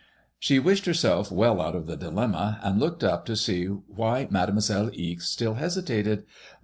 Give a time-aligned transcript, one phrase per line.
[0.39, 4.89] She wished herself well out of the dilemma, and looked up to see why Mademoiselle
[4.95, 6.23] Ixe still hesitated.